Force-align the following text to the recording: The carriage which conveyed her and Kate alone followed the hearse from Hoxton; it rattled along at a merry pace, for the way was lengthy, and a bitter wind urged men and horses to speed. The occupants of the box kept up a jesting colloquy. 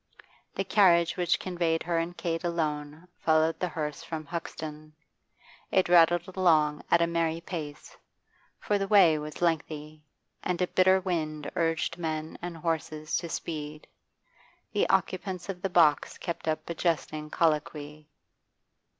The 0.55 0.63
carriage 0.63 1.15
which 1.15 1.39
conveyed 1.39 1.83
her 1.83 1.99
and 1.99 2.17
Kate 2.17 2.43
alone 2.43 3.07
followed 3.19 3.59
the 3.59 3.67
hearse 3.67 4.01
from 4.03 4.25
Hoxton; 4.25 4.93
it 5.69 5.87
rattled 5.89 6.27
along 6.35 6.81
at 6.89 7.03
a 7.03 7.05
merry 7.05 7.39
pace, 7.39 7.95
for 8.59 8.79
the 8.79 8.87
way 8.87 9.19
was 9.19 9.43
lengthy, 9.43 10.03
and 10.41 10.59
a 10.59 10.65
bitter 10.65 10.99
wind 11.01 11.51
urged 11.55 11.99
men 11.99 12.35
and 12.41 12.57
horses 12.57 13.15
to 13.17 13.29
speed. 13.29 13.85
The 14.73 14.89
occupants 14.89 15.49
of 15.49 15.61
the 15.61 15.69
box 15.69 16.17
kept 16.17 16.47
up 16.47 16.67
a 16.67 16.73
jesting 16.73 17.29
colloquy. 17.29 18.09